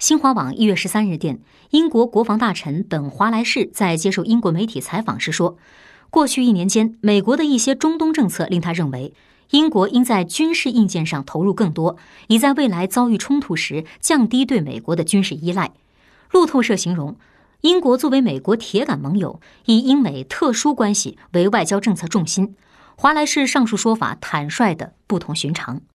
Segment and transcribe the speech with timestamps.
[0.00, 1.40] 新华网一月十三日电，
[1.70, 5.58] 英国国防大臣本·华莱士在接受英国媒体采访时说，
[6.08, 9.12] 过去一年间，美国的一些中东政策令他认为，
[9.50, 11.96] 英国应在军事硬件上投入更多，
[12.28, 15.72] 以在未来遭遇冲突时降低对美国的军事依赖。
[16.30, 17.16] 路透社形容，
[17.62, 22.54] 英国作为美国铁杆盟友，以英美特殊关系为外交政策重心。
[22.94, 25.80] 华莱士上述说法坦率的不同寻常。